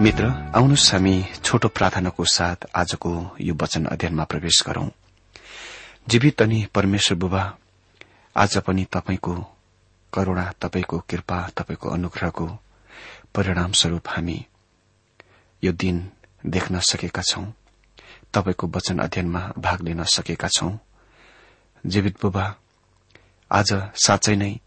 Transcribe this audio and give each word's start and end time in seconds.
मित्र 0.00 0.24
आउनुहोस् 0.54 0.92
हामी 0.92 1.24
छोटो 1.44 1.68
प्रार्थनाको 1.68 2.24
साथ 2.24 2.66
आजको 2.74 3.10
यो 3.40 3.54
वचन 3.54 3.84
अध्ययनमा 3.84 4.24
प्रवेश 4.24 4.62
गरौं। 4.66 4.88
जीवित 6.08 6.42
अनि 6.42 6.66
परमेश्वर 6.74 7.18
बुबा 7.18 7.42
आज 8.36 8.56
पनि 8.58 8.84
तपाईँको 8.92 9.34
करूणा 10.12 10.52
तपाईँको 10.60 10.98
कृपा 10.98 11.38
तपाईँको 11.56 11.88
अनुग्रहको 11.88 12.46
परिणाम 13.34 13.72
स्वरूप 13.72 14.08
हामी 14.08 14.38
यो 15.62 15.72
दिन 15.72 16.10
देख्न 16.46 16.80
सकेका 16.80 17.22
छौं। 17.22 17.44
तपाईँको 18.34 18.66
वचन 18.66 18.98
अध्ययनमा 18.98 19.52
भाग 19.58 19.82
लिन 19.82 20.04
सकेका 20.04 20.48
छौं। 20.48 20.76
जीवित 21.86 22.22
बुबा 22.22 22.54
आज 23.50 23.72
साँच्चै 23.94 24.36
नै 24.36 24.60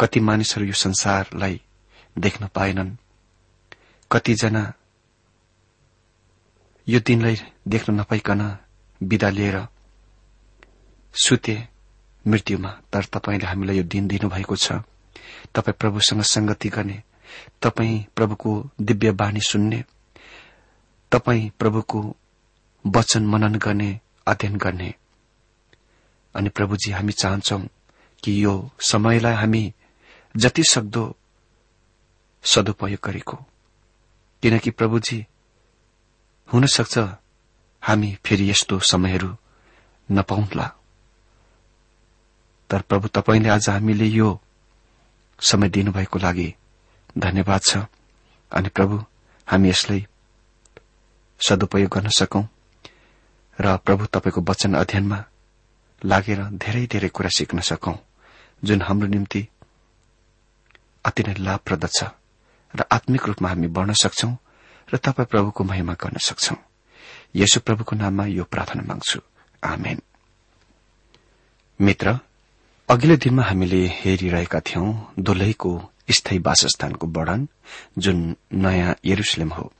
कति 0.00 0.20
मानिसहरू 0.20 0.66
यो 0.66 0.72
संसारलाई 0.72 1.60
देख्न 2.18 2.48
पाएनन्। 2.54 2.96
कतिजना 4.10 4.62
यो 6.88 7.00
दिनलाई 7.00 7.36
देख्न 7.68 7.94
नपाइकन 7.94 8.40
विदा 9.00 9.28
लिएर 9.30 9.56
सुते 11.14 11.68
मृत्युमा 12.26 12.70
तर 12.92 13.04
तपाईँले 13.04 13.46
हामीलाई 13.46 13.76
यो 13.76 13.82
दिन 13.82 14.06
दिनुभएको 14.08 14.56
छ। 14.56 14.72
तपाईँ 15.54 15.78
प्रभुसँग 15.80 16.22
संगति 16.22 16.68
गर्ने 16.68 17.02
तपाईँ 17.62 18.04
प्रभुको 18.16 18.70
दिव्य 18.80 19.10
बाणी 19.12 19.40
सुन्ने 19.40 19.84
तपाईँ 21.12 21.50
प्रभुको 21.58 22.00
वचन 22.86 23.26
मनन 23.26 23.54
गर्ने 23.54 24.00
अध्ययन 24.26 24.56
गर्ने। 24.56 24.94
अनि 26.34 26.48
प्रभुजी 26.48 26.90
हामी 26.90 27.12
चाहन्छौ 27.12 27.58
कि 28.22 28.44
यो 28.44 28.70
समयलाई 28.80 29.34
हामी 29.34 29.62
जति 30.36 30.62
सक्दो 30.70 31.04
सदुपयोग 32.44 33.00
गरेको। 33.04 33.46
किनकि 34.42 34.70
प्रभुजी 34.70 35.26
हुन 36.48 36.66
सक्छ 36.66 36.98
हामी 37.82 38.18
फेरि 38.24 38.50
यस्तो 38.50 38.78
समयहरू 38.80 39.36
नपाउला। 40.08 40.66
तर 42.70 42.80
प्रभु 42.80 43.08
तपाईँले 43.08 43.48
आज 43.48 43.68
हामीले 43.68 44.06
यो 44.06 44.40
समय 45.40 45.68
दिनुभएको 45.68 46.18
लागि 46.18 46.54
धन्यवाद 47.18 47.60
छ। 47.60 47.76
अनि 48.52 48.68
प्रभु 48.68 49.04
हामी 49.48 49.68
यसलाई 49.68 50.06
सदुपयोग 51.40 51.90
गर्न 51.90 52.08
सकौं 52.08 52.44
र 53.58 53.76
प्रभु 53.76 54.06
तपाईँको 54.06 54.40
वचन 54.40 54.74
अध्ययनमा 54.74 55.24
लागेर 56.04 56.40
धेरै 56.56 56.86
धेरै 56.86 57.08
कुरा 57.08 57.28
सिक्न 57.28 57.60
सकौं 57.60 57.96
जुन 58.64 58.82
हाम्रो 58.82 59.08
निम्ति 59.08 59.48
अति 61.04 61.22
नै 61.22 61.34
लाभप्रद 61.38 61.88
छ। 61.88 62.04
र 62.76 62.84
आत्मिक 62.92 63.26
रूपमा 63.26 63.48
हामी 63.48 63.66
बढ़न 63.66 63.92
सक्छौ 63.92 64.30
र 64.94 64.96
तपाईँ 64.96 65.26
प्रभुको 65.26 65.64
महिमा 65.64 65.92
गर्न 65.92 66.18
सक्छौ। 66.18 66.56
यसो 67.36 67.60
प्रभुको 67.60 67.96
नाममा 67.96 68.24
यो 68.26 68.44
प्रार्थना 68.44 68.82
माग्छु। 68.82 69.20
मित्र 71.80 72.18
अघिल्लो 72.88 73.16
दिनमा 73.16 73.42
हामीले 73.42 73.86
हेरिरहेका 73.86 74.60
थियौं 74.60 74.94
दुलैको 75.18 75.72
स्थायी 76.10 76.38
वासस्थानको 76.38 77.06
वर्णन 77.06 77.48
जुन 77.98 78.36
नयाँ 78.52 78.94
यरुसलेम 79.04 79.48
हो। 79.48 79.72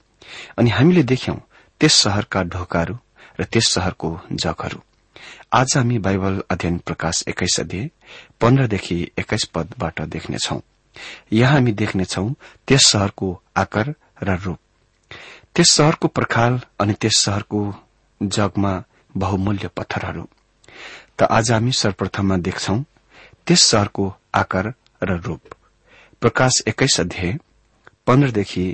अनि 0.59 0.71
हामीले 0.71 1.03
देख्यौं 1.03 1.37
त्यस 1.81 1.95
शहरका 1.95 2.43
ढोकाहरू 2.43 2.99
र 3.41 3.45
त्यस 3.45 3.69
शहरको 3.69 4.21
जगहरू। 4.33 4.81
आज 5.53 5.77
हामी 5.77 5.99
बाइबल 5.99 6.43
अध्ययन 6.51 6.79
प्रकाश 6.79 7.25
एक्काइस 7.29 7.61
अध्यय 7.61 7.91
पन्ध्रदेखि 8.41 9.11
एक्काइस 9.19 9.45
पदबाट 9.45 10.01
देख्नेछौ। 10.01 10.61
यहाँ 11.33 11.53
हामी 11.55 11.73
देख्नेछौ 11.73 12.29
त्यस 12.67 12.87
शहरको 12.87 13.29
आकार 13.57 13.95
र 14.23 14.37
रूप। 14.37 14.59
त्यस 15.55 15.73
शहरको 15.73 16.09
पर्खाल 16.09 16.61
अनि 16.81 16.95
त्यस 17.01 17.19
शहरको 17.19 17.61
जगमा 18.21 18.73
बहुमूल्य 19.17 19.69
पत्थरहरू। 19.77 20.25
त 21.19 21.23
आज 21.23 21.53
हामी 21.53 21.73
सर्वप्रथममा 21.73 22.37
देख्छौ 22.37 22.77
त्यस 23.47 23.63
शहरको 23.71 24.13
आकार 24.35 24.73
र 25.03 25.17
रूप। 25.21 25.41
प्रकाश 26.23 26.63
एक्काइस 26.69 27.01
अध्याय 27.01 27.39
पन्ध्रदेखि 28.07 28.65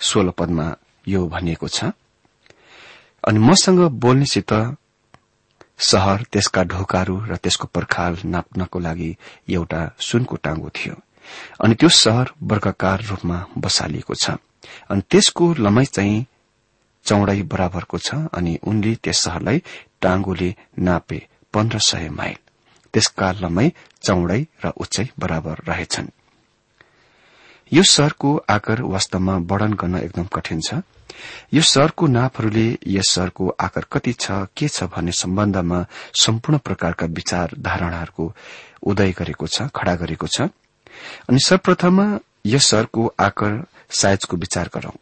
सोह्र 0.00 0.30
पदमा 0.30 0.66
यो 1.08 1.26
भनिएको 1.26 1.68
छ 1.68 1.84
अनि 3.24 3.38
मसँग 3.38 3.80
बोल्नेसित 4.02 4.52
शहर 5.80 6.22
त्यसका 6.32 6.62
ढोकाहरू 6.62 7.16
र 7.28 7.36
त्यसको 7.36 7.66
पर्खाल 7.74 8.16
नाप्नको 8.24 8.78
लागि 8.78 9.10
एउटा 9.48 9.80
सुनको 10.00 10.36
टाँगो 10.36 10.68
थियो। 10.68 10.94
अनि 11.64 11.74
त्यो 11.74 11.88
शहर 11.88 12.30
वर्गकार 12.42 13.02
रूपमा 13.10 13.38
बसालिएको 13.58 14.14
छ। 14.14 14.30
अनि 14.90 15.02
त्यसको 15.10 15.54
लमाई 15.58 15.84
चाहिँ 15.86 16.26
चौडाई 17.06 17.42
बराबरको 17.52 17.98
छ 17.98 18.14
अनि 18.34 18.58
उनले 18.66 18.94
त्यस 19.02 19.24
शहरलाई 19.24 19.62
टाँगोले 20.02 20.54
नापे 20.78 21.18
पन्ध्र 21.54 21.78
सय 21.80 22.08
माइल। 22.10 22.36
त्यसका 22.94 23.32
लमाई 23.40 23.72
चौडाई 24.02 24.46
र 24.64 24.72
उचाइ 24.76 25.08
बराबर 25.18 25.62
रहेछन्। 25.68 26.08
यो 27.72 27.82
शहरको 27.84 28.36
आकार 28.50 28.82
वास्तवमा 28.82 29.34
वर्णन 29.50 29.72
गर्न 29.80 29.96
एकदम 29.96 30.26
कठिन 30.32 30.60
छ। 30.60 30.80
यो 31.52 31.62
शहरको 31.62 32.06
नापहरूले 32.06 32.66
यस 32.86 33.10
शहरको 33.10 33.48
आकार 33.60 33.84
कति 33.92 34.12
छ 34.12 34.30
के 34.56 34.68
छ 34.68 34.84
भन्ने 34.92 35.12
सम्बन्धमा 35.12 35.84
सम्पूर्ण 36.14 36.58
प्रकारका 36.58 37.06
विचार 37.06 37.54
धारणाहरूको 37.58 38.32
उदय 38.88 39.12
गरेको 39.18 39.46
छ 39.46 39.68
खड़ा 39.74 39.94
गरेको 39.94 40.26
छ। 40.26 40.48
अनि 41.28 41.38
सर्वप्रथममा 41.38 42.18
यस 42.46 42.66
शहरको 42.66 43.14
आकार 43.20 43.66
साइजको 43.90 44.36
विचार 44.36 44.70
गरौं। 44.74 44.96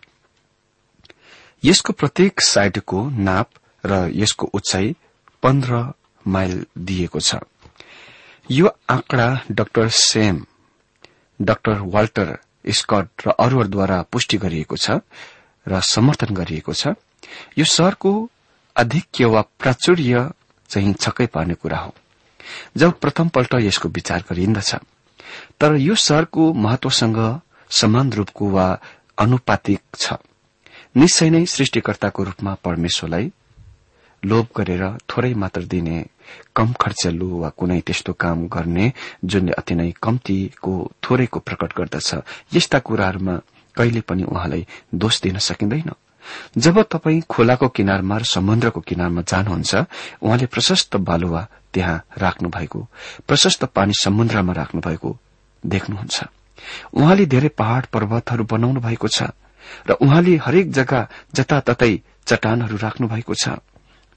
यसको 1.65 1.93
प्रत्येक 1.93 2.41
साइडको 2.41 3.11
नाप 3.11 3.51
र 3.87 4.11
यसको 4.15 4.47
उचाइ 4.55 4.95
पन्ध्र 5.43 5.93
माइल 6.27 6.67
दिएको 6.79 7.21
छ। 7.21 7.35
यो 8.51 8.67
आंकड़ा 8.91 9.29
doctor 9.51 9.89
Sam 9.89 10.45
doctor 11.41 11.79
Walter 11.79 12.39
Scott 12.71 13.27
र 13.27 13.31
अरूहरूद्वारा 13.31 14.03
पुष्टि 14.03 14.37
गरिएको 14.37 14.77
छ 14.77 14.91
र 15.67 15.81
समर्थन 15.81 16.35
गरिएको 16.35 16.73
छ। 16.73 16.87
यो 17.59 17.65
शहरको 17.65 18.31
आधिक्य 18.77 19.25
वा 19.25 19.41
प्राचुर्य 19.41 20.31
चाहिँ 20.71 20.95
छक्कै 20.95 21.27
पार्ने 21.27 21.55
कुरा 21.55 21.79
हो। 21.79 21.95
जब 22.77 22.99
प्रथमपल्ट 23.01 23.55
यसको 23.55 23.89
विचार 23.89 24.25
गरिन्दछ 24.31 24.75
तर 25.61 25.77
यो 25.77 25.95
शहरको 25.95 26.53
महत्वसँग 26.53 27.19
समान 27.71 28.13
रूपको 28.13 28.51
वा 28.51 28.67
अनुपातिक 29.19 29.81
छ। 29.99 30.13
निश्चय 30.97 31.31
नै 31.31 31.45
सृष्टिकर्ताको 31.47 32.23
रूपमा 32.25 32.55
परमेश्वरलाई 32.65 33.33
लोभ 34.23 34.47
गरेर 34.57 34.83
थोरै 35.11 35.35
मात्र 35.35 35.63
दिने 35.63 35.99
कम 36.57 36.73
खर्चेलु 36.81 37.29
वा 37.39 37.49
कुनै 37.49 37.81
त्यस्तो 37.81 38.13
काम 38.13 38.47
गर्ने 38.49 38.93
जुनले 39.25 39.53
अति 39.53 39.75
नै 39.75 39.93
कम्तीको 40.03 40.73
थोरैको 41.05 41.39
प्रकट 41.41 41.73
गर्दछ। 41.79 42.15
यस्ता 42.55 42.79
कुराहरूमा 42.79 43.35
कहिले 43.77 44.01
पनि 44.01 44.23
उहाँलाई 44.23 44.67
दोष 44.95 45.21
दिन 45.23 45.39
सकिँदैन। 45.39 45.91
जब 46.59 46.83
तपाई 46.83 47.21
खोलाको 47.29 47.69
किनारमा 47.69 48.17
र 48.19 48.25
समुद्रको 48.25 48.81
किनारमा 48.81 49.23
जानुहुन्छ 49.23 49.75
उहाँले 50.23 50.47
प्रशस्त 50.47 50.97
बालुवा 50.97 51.47
त्यहाँ 51.73 52.03
राख्नु 52.19 52.49
भएको 52.49 52.81
प्रशस्त 53.29 53.65
पानी 53.65 53.93
समुद्रमा 54.03 54.53
राख्नु 54.53 54.81
भएको 54.81 55.17
देख्नुहुन्छ। 55.67 56.25
उहाँले 56.95 57.27
धेरै 57.27 57.49
पहाड़ 57.59 57.85
पर्वतहरू 57.93 58.45
बनाउनु 58.45 58.81
भएको 58.81 59.09
छ 59.09 59.31
र 59.89 59.93
उहाँले 60.01 60.37
हरेक 60.37 60.67
जग्गा 60.73 61.01
जताततै 61.35 61.93
चट्टानहरू 62.27 62.77
राख्नु 62.77 63.09
भएको 63.09 63.35
छ। 63.35 63.59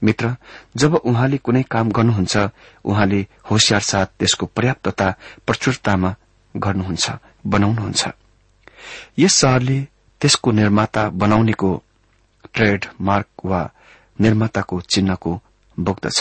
मित्र 0.02 0.36
जब 0.76 0.94
उहाँले 0.94 1.38
कुनै 1.38 1.62
काम 1.70 1.90
गर्नुहुन्छ 1.90 2.36
उहाँले 2.84 3.20
होसियार 3.50 3.80
साथ 3.80 4.06
त्यसको 4.18 4.46
पर्याप्तता 4.46 5.08
प्रचुरतामा 5.46 6.10
गर्नुहुन्छ 6.54 7.06
बनाउनुहुन्छ। 7.46 8.02
यस 9.18 9.34
शहरले 9.34 9.78
त्यसको 10.20 10.50
निर्माता 10.50 11.02
बनाउनेको 11.12 11.70
ट्रेड 12.54 12.84
मार्क 13.00 13.28
वा 13.44 13.60
निर्माताको 14.20 14.80
चिन्हको 14.80 15.32
बोक्दछ। 15.76 16.18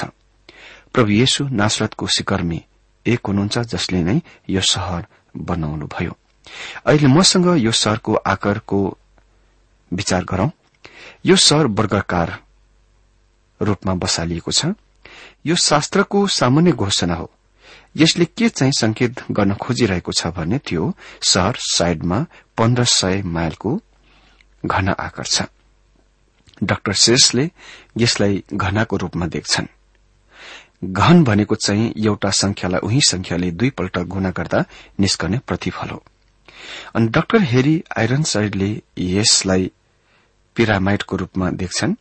प्रभु 0.93 1.11
येशु 1.11 1.47
नासरतको 1.51 2.07
शिकर्मी 2.07 2.59
एक 3.05 3.21
हुनुहुन्छ 3.27 3.57
जसले 3.71 4.03
नै 4.03 4.17
यो 4.49 4.61
शहर 4.61 5.07
बनाउनुभयो 5.37 6.17
अहिले 6.85 7.07
मसँग 7.07 7.57
यो 7.57 7.71
शहरको 7.71 8.15
आकारको 8.15 8.97
विचार 9.93 10.23
गरौं। 10.23 10.49
यो 11.25 11.35
शहर 11.35 11.65
वर्गकार 11.65 12.39
रूपमा 13.61 13.93
बसालिएको 13.93 14.51
छ। 14.51 14.65
यो 15.45 15.55
शास्त्रको 15.55 16.27
सामान्य 16.27 16.71
घोषणा 16.71 17.15
हो। 17.15 17.31
यसले 17.97 18.25
के 18.25 18.49
चाहिँ 18.49 18.71
संकेत 18.71 19.15
गर्न 19.31 19.55
खोजिरहेको 19.55 20.11
छ 20.11 20.27
भने 20.27 20.57
त्यो 20.57 20.93
शहर 21.23 21.55
साइडमा 21.57 22.25
पन्ध्र 22.57 22.83
सय 22.83 23.21
माइलको 23.21 23.81
घना 24.65 24.91
आकार 24.91 25.25
छ। 25.25 25.41
डाक्टर 26.63 26.93
शेषले 26.93 27.51
यसलाई 27.97 28.43
घनाको 28.53 28.97
रूपमा 28.97 29.25
देख्छन्। 29.25 29.67
घन 30.81 31.23
भनेको 31.23 31.55
चाहिँ 31.55 31.93
एउटा 31.97 32.29
संख्यालाई 32.29 32.79
उही 32.79 32.99
संख्याले 33.01 33.51
दुईपल्ट 33.51 33.97
गुणा 34.07 34.29
गर्दा 34.29 34.63
निस्कने 34.99 35.39
प्रतिफल 35.47 35.89
हो। 35.89 36.03
अनि 36.95 37.07
डाक्टर 37.07 37.41
हेरी 37.41 37.83
आइरन 37.97 38.23
साइडले 38.23 38.69
यसलाई 38.99 39.71
पिरामाइडको 40.55 41.15
रूपमा 41.15 41.49
देख्छन्। 41.51 41.95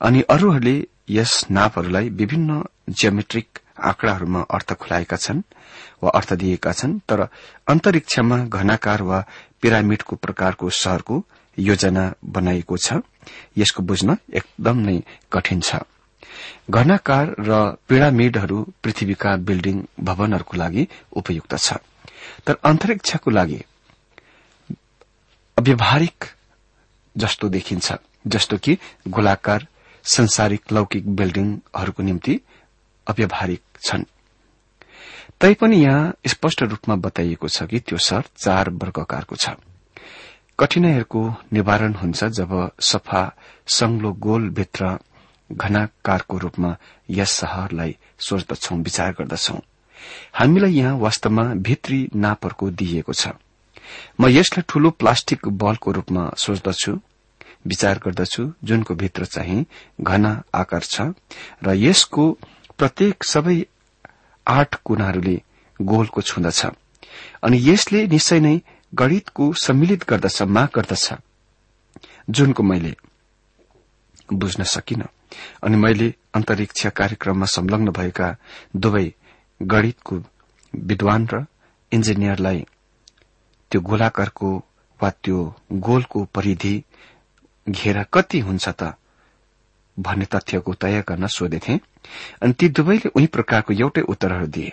अनि 0.00 0.20
अरूहरूले 0.30 0.76
यस 1.10 1.44
नापहरूलाई 1.50 2.08
विभिन्न 2.10 2.62
जियोमेट्रिक 2.90 3.58
आँकड़ाहरूमा 3.80 4.40
अर्थ 4.50 4.72
खुलाएका 4.72 5.16
छन् 5.16 5.42
वा 6.02 6.10
अर्थ 6.10 6.32
दिएका 6.32 6.72
छन् 6.72 6.98
तर 7.08 7.20
अन्तरिक्षमा 7.68 8.38
घनाकार 8.46 9.02
वा 9.02 9.24
पिरामिडको 9.62 10.16
प्रकारको 10.16 10.70
शहरको 10.70 11.24
योजना 11.58 12.04
बनाइएको 12.24 12.76
छ। 12.76 13.00
यसको 13.58 13.82
बुझ्न 13.82 14.16
एकदम 14.34 14.78
नै 14.78 15.02
कठिन 15.32 15.60
छ। 15.60 15.82
घनाकार 16.70 17.34
र 17.40 17.76
पिरामिडहरू 17.88 18.58
पृथ्वीका 18.82 19.36
बिल्डिङ 19.36 19.82
भवनहरूको 20.00 20.56
लागि 20.56 20.86
उपयुक्त 21.12 21.54
छ। 21.56 21.72
तर 22.46 22.56
अन्तरिक्षको 22.64 23.30
लागि 23.30 23.60
अव्यवहारिक 25.56 26.24
जस्तो 27.16 27.48
देखिन्छ 27.48 27.92
जस्तो 28.26 28.56
कि 28.58 28.78
गोलाकार 29.08 29.66
संसारिक 30.04 30.72
लौकिक 30.72 31.08
बिल्डिङहरूको 31.16 32.02
निम्ति 32.02 32.40
अव्यवहारिक 33.06 33.62
छन्। 33.86 34.04
तैपनि 35.40 35.76
यहाँ 35.76 36.14
स्पष्ट 36.26 36.62
रूपमा 36.62 36.94
बताइएको 36.96 37.48
छ 37.48 37.62
कि 37.62 37.78
त्यो 37.80 37.98
शहर 37.98 38.24
चार 38.36 38.70
वर्गकारको 38.70 39.36
छ। 39.36 39.54
कठिनाईहरूको 40.58 41.22
निवारण 41.52 41.94
हुन्छ 41.94 42.24
जब 42.24 42.50
सफा 42.80 43.22
संग्लो 43.66 44.12
गोलभित्र 44.12 44.98
घनाकारको 45.52 46.38
रूपमा 46.38 46.76
यस 47.10 47.30
शहरलाई 47.40 47.96
सोच्दछौ 48.18 48.76
विचार 48.76 49.12
गर्दछौ। 49.18 49.58
हामीलाई 50.34 50.72
यहाँ 50.72 50.98
वास्तवमा 50.98 51.44
भित्री 51.66 52.08
नापहरूको 52.14 52.70
दिइएको 52.70 53.12
छ। 53.12 53.28
म 54.20 54.28
यसलाई 54.28 54.64
ठूलो 54.68 54.90
प्लास्टिक 54.90 55.48
बलको 55.62 55.92
रूपमा 55.92 56.30
सोच्दछु 56.36 56.92
विचार 57.66 57.98
गर्दछु 57.98 58.42
जुनको 58.64 58.94
भित्र 58.94 59.24
चाहिँ 59.24 59.66
घना 60.00 60.42
आकार 60.54 60.82
छ 60.82 61.00
र 61.62 61.74
यसको 61.76 62.30
प्रत्येक 62.78 63.24
सबै 63.24 63.56
आठ 64.46 64.74
कुनाहरूले 64.84 65.36
गोलको 65.80 66.20
छुँदछ 66.22 66.64
अनि 67.44 67.58
यसले 67.62 68.06
निश्चय 68.06 68.40
नै 68.40 68.56
गणितको 68.94 69.52
सम्मिलित 69.52 70.04
गर्दछ 70.08 70.42
माग 70.42 70.68
गर्दछ 70.74 71.12
जुनको 72.30 72.62
मैले 72.62 72.94
बुझ्न 74.32 74.62
सकिन। 74.64 75.02
अनि 75.62 75.76
मैले 75.76 76.14
अन्तरिक्ष 76.34 76.86
कार्यक्रममा 76.96 77.46
संलग्न 77.46 77.90
भएका 77.98 78.36
दुवै 78.76 79.06
गणितको 79.60 80.22
विद्वान 80.74 81.28
र 81.32 81.44
इन्जिनियरलाई 81.92 82.64
त्यो 83.70 83.80
गोलाकारको 83.80 84.56
वा 85.00 85.10
त्यो 85.24 85.38
गोलको 85.72 86.24
परिधि 86.34 86.74
घेरा 87.68 88.02
कति 88.12 88.38
हुन्छ 88.40 88.68
त 88.68 88.94
भन्ने 89.96 90.24
तथ्यको 90.24 90.74
तय 90.74 91.04
गर्न 91.08 91.26
सोधेथे। 91.26 91.74
अनि 92.42 92.52
ती 92.52 92.68
दुवैले 92.68 93.08
उही 93.08 93.26
प्रकारको 93.26 93.72
एउटै 93.72 94.00
उत्तरहरू 94.00 94.46
दिए। 94.46 94.72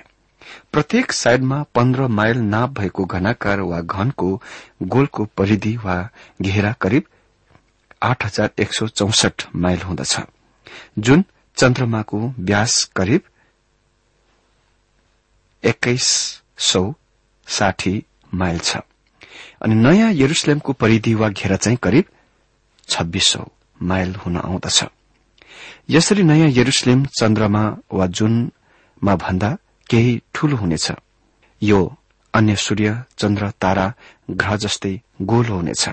प्रत्येक 0.71 1.11
साइडमा 1.11 1.63
पन्ध्र 1.75 2.07
माइल 2.07 2.37
नाप 2.37 2.69
भएको 2.69 3.05
घनाकार 3.05 3.59
वा 3.61 3.81
घनको 3.81 4.29
गोलको 4.83 5.25
परिधि 5.37 5.75
वा 5.77 5.97
घेरा 6.41 6.71
करिब 6.81 7.03
आठ 8.03 8.25
हजार 8.25 8.51
एक 8.59 8.73
सौ 8.73 8.87
चौसठ 8.87 9.45
माइल 9.55 9.81
हुँदछ। 9.81 10.19
जुन 10.99 11.23
चन्द्रमाको 11.57 12.19
व्यास 12.39 12.83
करिब 12.95 13.21
एक्काइस 15.63 16.07
सौ 16.57 16.81
साठी 17.47 18.03
माइल 18.33 18.59
छ। 18.59 18.77
अनि 19.61 19.75
नयाँ 19.75 20.11
यरुसलेमको 20.13 20.73
परिधि 20.73 21.13
वा 21.13 21.29
घेरा 21.29 21.55
चाहिँ 21.55 21.77
करिब 21.83 22.05
छब्बीस 22.89 23.27
सौ 23.27 23.45
माइल 23.81 24.15
हुन 24.15 24.37
आउँदछ। 24.37 24.83
यसरी 25.89 26.23
नयाँ 26.23 26.49
यरुसलेम 26.49 27.05
चन्द्रमा 27.19 27.63
वा 27.93 28.05
जुनमा 28.07 29.15
भन्दा 29.15 29.57
केही 29.89 30.21
ठूलो 30.33 30.55
हुनेछ। 30.57 30.91
यो 31.61 31.79
अन्य 32.33 32.55
सूर्य 32.55 33.03
चन्द्र 33.17 33.49
तारा 33.61 33.93
ग्रह 34.31 34.55
जस्तै 34.55 34.93
गोलो 35.21 35.55
हुनेछ। 35.55 35.89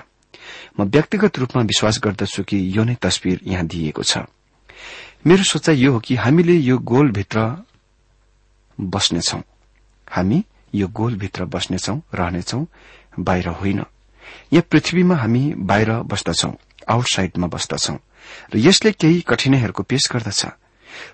म 0.79 0.83
व्यक्तिगत 0.85 1.39
रूपमा 1.39 1.63
विश्वास 1.63 1.99
गर्दछु 2.03 2.43
कि 2.43 2.57
यो 2.77 2.83
नै 2.83 2.95
तस्विर 3.01 3.39
यहाँ 3.43 3.65
दिइएको 3.67 4.03
छ। 4.03 4.17
मेरो 5.25 5.43
सोचाइ 5.43 5.75
यो 5.75 5.91
हो 5.91 5.99
कि 5.99 6.15
हामीले 6.15 6.53
यो 6.53 6.77
गोलभित्र 6.77 7.65
बस्नेछौ। 8.79 9.39
हामी 10.09 10.43
यो 10.75 10.87
गोलभित्र 10.87 11.45
बस्नेछौ 11.45 11.95
रहनेछौ 12.15 12.65
बाहिर 13.19 13.47
होइन। 13.47 13.79
यहाँ 14.53 14.67
पृथ्वीमा 14.71 15.15
हामी 15.15 15.53
बाहिर 15.57 15.91
बस्दछौ 15.91 16.51
आउटसाइडमा 16.89 17.47
बस्दछौ। 17.47 17.95
र 18.53 18.57
यसले 18.57 18.91
केही 18.91 19.21
कठिनाईहरूको 19.21 19.83
पेश 19.83 20.09
गर्दछ। 20.11 20.45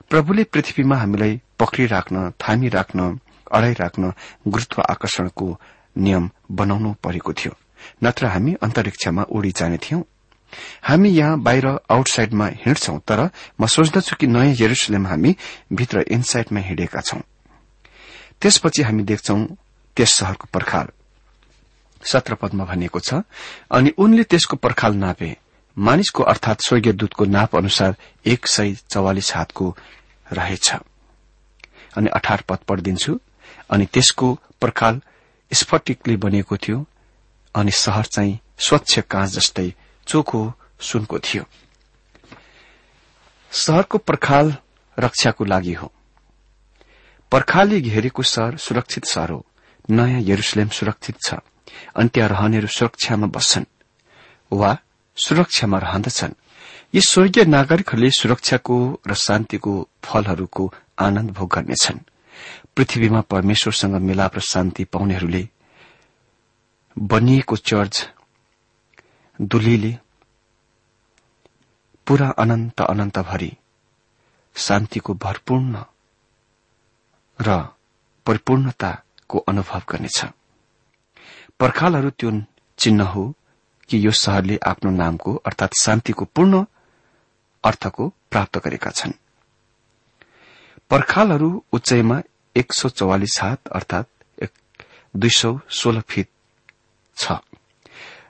प्रभुले 0.10 0.44
पृथ्वीमा 0.44 0.96
हामीलाई 0.96 1.42
पक्रिराख्न 1.60 2.32
थामिराख्न 2.32 3.20
अडाइराख्न 3.52 4.14
गुरूत्व 4.48 4.82
आकर्षणको 4.82 5.60
नियम 5.98 6.30
बनाउनु 6.52 6.94
परेको 7.04 7.34
थियो। 7.34 7.54
नत्र 8.04 8.26
हामी 8.26 8.54
अन्तरिक्षमा 8.62 9.24
उडी 9.24 9.52
जाने 9.52 9.78
थियौं। 9.78 10.02
हामी 10.84 11.10
यहाँ 11.10 11.40
बाहिर 11.40 11.68
आउटसाइडमा 11.68 12.48
हिँड्छौं 12.66 12.98
तर 13.08 13.30
म 13.62 13.68
सोच्दछु 13.68 14.16
कि 14.16 14.28
नयाँ 14.28 14.56
यरुसलेम 14.60 15.08
हामी 15.08 15.36
भित्र 15.74 16.06
इनसाइडमा 16.08 16.60
हिँडेका 16.60 17.02
छौं। 17.02 17.22
त्यसपछि 18.42 18.82
हामी 18.82 19.04
देख्छौ 19.04 19.38
त्यस 19.98 20.14
शहरको 20.14 20.48
पर्खाल। 20.54 20.88
सत्र 22.04 22.36
पदमा 22.36 22.66
भनिएको 22.66 23.00
छ 23.00 23.22
अनि 23.72 23.90
उनले 23.98 24.24
त्यसको 24.24 24.56
पर्खाल 24.58 24.94
नापे। 24.96 25.36
मानिसको 25.78 26.24
अर्थात 26.24 26.62
स्वर्गीय 26.62 26.94
दूतको 26.94 27.26
नाप 27.26 27.56
अनुसार 27.56 27.96
एक 28.26 28.48
सय 28.48 28.74
चौवालिस 28.90 29.34
हातको 29.36 29.76
रहेछ। 30.34 30.74
अनि 31.98 32.10
अठार 32.10 32.44
पद 32.50 32.60
पढिदिन्छु 32.68 33.20
अनि 33.72 33.86
त्यसको 33.86 34.28
पर्खाल 34.62 35.02
स्फटिकले 35.52 36.16
बनिएको 36.18 36.58
थियो 36.58 36.86
अनि 37.56 37.72
शहर 37.72 38.06
चाहिँ 38.06 38.40
स्वच्छ 38.60 39.00
काँच 39.00 39.30
जस्तै 39.30 39.74
चोखो 40.08 40.54
सुनको 40.80 41.20
थियो। 41.20 41.44
शहरको 43.52 43.98
पर्खाल 43.98 44.56
रक्षाको 45.00 45.46
लागि 45.46 45.74
हो। 45.74 45.92
पर्खालले 47.32 47.82
घेरेको 47.82 48.24
शहर 48.24 48.58
सुरक्षित 48.58 49.06
शहर 49.06 49.30
हो। 49.30 49.46
नयाँ 49.90 50.22
यरुसलेम 50.22 50.70
सुरक्षित 50.70 51.18
छ। 51.28 51.34
अनि 51.96 52.10
त्यहाँ 52.10 52.30
रहनेहरू 52.30 52.68
सुरक्षामा 52.68 53.28
बस्छन् 53.28 53.66
वा 54.52 54.78
सुरक्षामा 55.16 55.78
रहँदछन्। 55.78 56.34
यी 56.96 57.02
स्वर्गीय 57.02 57.46
नागरिकहरूले 57.46 58.10
सुरक्षाको 58.10 59.02
र 59.08 59.14
शान्तिको 59.14 59.90
फलहरूको 60.04 60.74
आनन्द 61.00 61.32
भोग 61.32 61.54
गर्नेछन्। 61.56 62.00
पृथ्वीमा 62.76 63.22
परमेश्वरसँग 63.22 63.96
मिलाप 63.96 64.36
र 64.36 64.40
शान्ति 64.40 64.84
पाउनेहरूले 64.84 65.50
बनिएको 67.00 67.56
चर्च 67.56 68.10
दुलीले 69.40 69.92
पूरा 72.08 72.28
अनन्त 72.38 72.82
अनन्तभरि 72.82 73.52
शान्तिको 74.56 75.14
भरपूर्ण 75.14 75.84
र 77.40 77.58
परिपूर्णताको 78.26 79.40
अनुभव 79.40 79.82
गर्नेछ। 79.90 80.20
पर्खालहरू 81.60 82.10
त्यो 82.10 82.32
चिन्ह 82.80 83.04
हो 83.06 83.24
कि 83.90 84.06
यो 84.06 84.12
शहरले 84.14 84.58
आफ्नो 84.68 84.92
नामको 84.92 85.36
अर्थात 85.36 85.72
शान्तिको 85.82 86.26
पूर्ण 86.26 86.64
अर्थको 87.64 88.08
प्राप्त 88.32 88.58
गरेका 88.58 88.92
छन्। 88.92 89.14
पर्खालहरू 90.90 91.50
उचाइमा 91.74 92.22
एक 92.56 92.74
सौ 92.74 92.90
चौवालिस 92.90 93.40
हात 93.42 93.68
अर्थात 93.68 94.08
दुई 95.16 95.30
सौ 95.30 95.60
सोह्र 95.70 96.02
फिट 96.02 96.30
छ। 97.18 97.32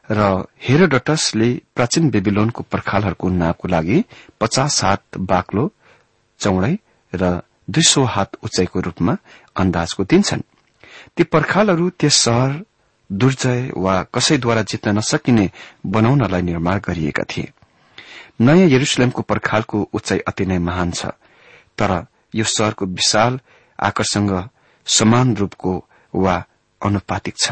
र 0.10 0.19
हेरोडटसले 0.62 1.50
प्राचीन 1.75 2.10
बेबिलोनको 2.10 2.63
पर्खालहरूको 2.72 3.29
नापको 3.29 3.67
लागि 3.67 4.03
पचास 4.39 4.83
हात 4.83 5.17
बाक्लो 5.31 5.63
चौडाई 6.39 6.75
र 7.13 7.41
दुई 7.69 7.83
सौ 7.83 8.03
हात 8.05 8.36
उचाइको 8.43 8.79
रूपमा 8.79 9.13
अन्दाजको 9.55 10.03
दिन्छन् 10.03 10.43
ती 11.15 11.24
पर्खालहरू 11.24 11.89
त्यस 12.00 12.15
शहर 12.24 12.51
दुर्जय 13.10 13.72
वा 13.77 13.95
कसैद्वारा 14.13 14.62
जित्न 14.62 14.98
नसकिने 14.98 15.50
बनाउनलाई 15.86 16.41
निर्माण 16.41 16.79
गरिएका 16.79 17.24
थिए। 17.24 17.51
नयाँ 18.41 18.67
यरुसलेमको 18.67 19.22
पर्खालको 19.22 19.81
उचाइ 19.93 20.19
अति 20.27 20.45
नै 20.45 20.57
महान 20.60 20.91
छ 20.91 21.05
तर 21.79 21.91
यो 22.36 22.43
शहरको 22.43 22.86
विशाल 22.86 23.39
आकर्षण 23.79 24.27
समान 24.88 25.36
रूपको 25.36 25.74
वा 26.13 26.36
अनुपातिक 26.81 27.36
छ। 27.38 27.51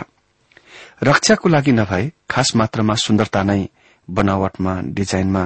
रक्षाको 1.03 1.49
लागि 1.49 1.71
नभए 1.71 2.11
खास 2.29 2.55
मात्रामा 2.55 2.95
सुन्दरता 2.95 3.41
नै 3.43 3.61
बनावटमा 4.09 4.73
डिजाइनमा 4.93 5.43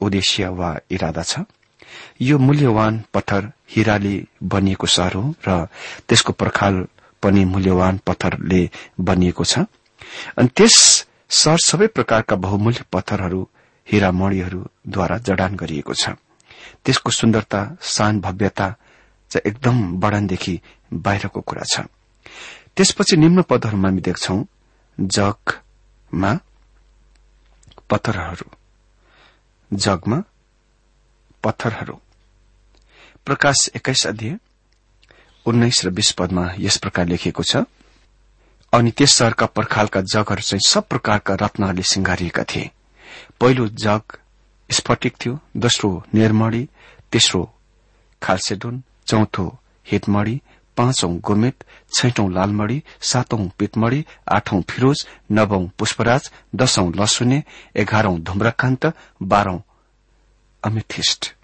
उद्देश्य 0.00 0.48
वा 0.48 0.70
इरादा 0.90 1.22
छ। 1.22 1.40
यो 2.20 2.38
मूल्यवान 2.38 3.04
पत्थर 3.14 3.42
हिराले 3.70 4.14
बनिएको 4.44 4.86
सहर 4.86 5.14
हो 5.14 5.34
र 5.48 5.66
त्यसको 6.08 6.32
पर्खाल 6.32 6.74
पनि 7.22 7.44
मूल्यवान 7.44 8.00
पत्थरले 8.06 8.60
बनिएको 9.00 9.44
छ। 9.44 9.64
अनि 10.36 10.48
त्यस 10.56 10.76
सहर 11.30 11.58
सबै 11.64 11.86
प्रकारका 11.86 12.36
बहुमूल्य 12.36 12.84
पत्थरहरू 12.92 13.40
हिरामणीहरूद्वारा 13.88 15.18
जडान 15.18 15.56
गरिएको 15.56 15.94
छ। 15.94 16.20
त्यसको 16.84 17.10
सुन्दरता 17.10 17.60
शान 17.82 18.20
भव्यता 18.20 18.74
एकदम 19.30 19.76
बढनदेखि 20.00 20.60
बाहिरको 20.92 21.40
कुरा 21.40 21.64
छ। 21.72 21.88
त्यसपछि 22.76 23.16
निम्न 23.16 23.42
पदहरूमा 23.42 23.88
हामी 23.88 24.00
देख्छौ 24.00 24.36
जगमा 25.00 26.38
पत्थरहरू। 27.90 28.50
जगमा 29.72 30.22
पत्थरहरू। 31.44 32.00
प्रकाश 33.26 33.70
एक्काइस 33.76 34.06
अध्यय 34.06 34.38
उन्नाइस 35.46 35.84
र 35.84 35.90
बीस 35.90 36.10
पदमा 36.12 36.54
यस 36.58 36.76
प्रकार 36.76 37.06
लेखिएको 37.06 37.42
छ 37.42 37.56
अनि 38.72 38.90
त्यस 38.90 39.12
शहरका 39.14 39.46
पर्खालका 39.46 40.00
जगहरू 40.00 40.42
चाहिँ 40.42 40.70
सब 40.70 40.88
प्रकारका 40.88 41.34
रत्नहरूले 41.34 41.82
सिंगारिएका 41.82 42.44
थिए। 42.44 42.70
पहिलो 43.40 43.68
जग 43.68 44.02
स्फटिक 44.70 45.16
थियो 45.16 45.40
दोस्रो 45.56 46.04
निर्मणी 46.14 46.68
तेस्रो 47.12 47.42
खालसेडुन 48.22 48.82
चौथो 49.06 49.58
हितमणी 49.86 50.40
पाँचौं 50.76 51.12
गोमेत 51.18 51.64
छैटौं 51.98 52.28
लालमणी 52.32 52.78
सातौं 53.00 53.48
पितमणी 53.58 54.04
आठौं 54.32 54.60
फिरोज 54.68 55.06
नवौं 55.30 55.66
पुष्पराज 55.78 56.30
दशौं 56.54 56.90
लसुने 56.96 57.42
एघारौं 57.76 58.16
धुम्रकान्त 58.20 58.92
बाह्रौं 59.22 59.58
अमिथिस्ट 60.62 61.34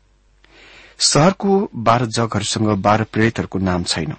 शहरको 1.00 1.70
बाह्र 1.74 2.06
जगहरूसँग 2.06 2.68
बाह्र 2.78 3.04
प्रेरितहरूको 3.04 3.58
नाम 3.58 3.84
छैन। 3.84 4.12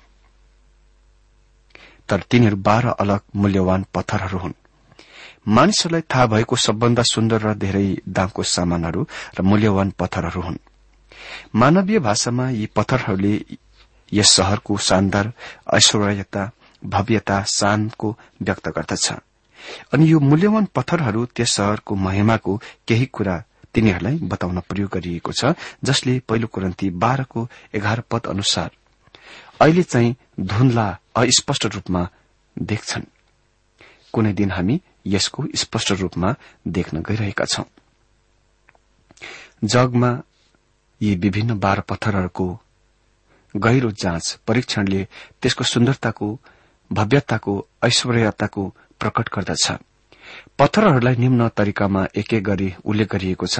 तर 2.09 2.19
तिनीहरू 2.21 2.57
बाह्र 2.57 2.87
अलग 2.99 3.21
मूल्यवान 3.35 3.85
पत्थरहरू 3.93 4.37
हुन्। 4.37 4.53
मानिसहरूलाई 5.47 6.01
थाहा 6.01 6.25
भएको 6.25 6.55
सबभन्दा 6.55 7.03
सुन्दर 7.03 7.41
र 7.41 7.53
धेरै 7.53 7.85
दामको 8.09 8.43
सामानहरू 8.43 9.07
र 9.37 9.41
मूल्यवान 9.41 9.89
पत्थरहरू 9.99 10.41
हुन्। 10.41 10.57
मानवीय 11.55 11.99
भाषामा 11.99 12.49
यी 12.49 12.65
पत्थरहरूले 12.75 13.33
यस 14.13 14.31
शहरको 14.31 14.77
शानदार 14.77 15.31
ऐश्वर्यता 15.73 16.49
भव्यता 16.83 17.43
शानको 17.43 18.17
व्यक्त 18.41 18.67
गर्दछ। 18.67 19.11
अनि 19.93 20.11
यो 20.11 20.19
मूल्यवान 20.19 20.65
पत्थरहरू 20.75 21.25
त्यस 21.25 21.51
शहरको 21.51 21.95
महिमाको 21.95 22.57
केही 22.87 23.05
कुरा 23.05 23.43
तिनीहरूलाई 23.73 24.17
बताउन 24.23 24.59
प्रयोग 24.59 24.89
गरिएको 24.93 25.31
छ 25.31 25.53
जसले 25.83 26.19
पहिलो 26.19 26.47
कुरन्ती 26.47 26.89
बाह्रको 26.89 27.47
एघार 27.75 27.99
पद 28.11 28.27
अनुसार 28.27 28.69
अहिले 29.61 29.83
चाहिँ 29.83 30.15
धुन्ला 30.39 30.87
अस्पष्ट 31.15 31.65
रूपमा 31.65 32.07
देख्छन्। 32.55 33.05
कुनै 34.13 34.33
दिन 34.33 34.51
हामी 34.51 34.81
यसको 35.07 35.45
स्पष्ट 35.55 35.91
रूपमा 35.91 36.35
देख्न 36.67 37.01
गइरहेका 37.01 37.45
छौं। 37.45 37.63
जगमा 39.63 40.11
यी 41.01 41.15
विभिन्न 41.15 41.59
बाह्र 41.59 41.81
पत्थरहरूको 41.81 42.47
गहिरो 43.55 43.91
जाँच 43.91 44.39
परीक्षणले 44.47 45.07
त्यसको 45.41 45.63
सुन्दरताको 45.63 46.39
भव्यताको 46.91 47.67
ऐश्वर्यताको 47.83 48.75
प्रकट 48.99 49.29
गर्दछ। 49.35 49.71
पत्थरहरूलाई 50.59 51.15
निम्न 51.15 51.47
तरिकामा 51.49 52.07
एक 52.15 52.33
एक 52.33 52.43
गरी 52.43 52.73
उल्लेख 52.85 53.11
गरिएको 53.11 53.47
छ। 53.47 53.59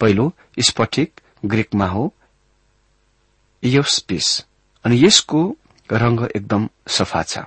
पहिलो 0.00 0.32
स्फटिक 0.60 1.20
ग्रीकमा 1.44 1.86
हो 1.86 2.14
इयोस्पिस। 3.62 4.46
अनि 4.84 5.06
यसको 5.06 5.56
रंग 5.92 6.28
एकदम 6.36 6.68
सफा 6.88 7.22
छ। 7.22 7.38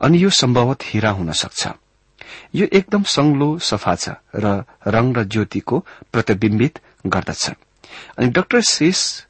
अनि 0.00 0.22
यो 0.24 0.30
सम्भवत 0.30 0.78
हिरा 0.82 1.10
हुन 1.10 1.32
सक्छ। 1.32 1.68
यो 2.54 2.66
एकदम 2.72 3.02
संग्लो 3.02 3.58
सफा 3.58 3.94
छ 3.94 4.08
र 4.34 4.64
रंग 4.86 5.16
र 5.16 5.24
ज्योतिको 5.24 5.86
प्रतिविम्बित 6.12 6.78
गर्दछ। 7.06 7.50
अनि 8.18 8.26
डाक्टर 8.26 8.60
शेष 8.60 9.26